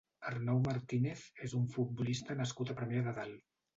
Arnau 0.29 0.61
Martínez 0.67 1.27
és 1.49 1.55
un 1.59 1.67
futbolista 1.75 2.39
nascut 2.43 2.73
a 2.75 2.79
Premià 2.81 3.05
de 3.11 3.15
Dalt. 3.21 3.45